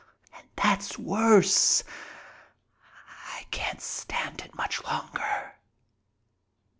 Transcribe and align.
And 0.35 0.49
that's 0.55 0.97
worse. 0.97 1.83
I 3.37 3.43
can't 3.51 3.79
stand 3.79 4.41
it 4.41 4.55
much 4.55 4.83
longer! 4.83 5.57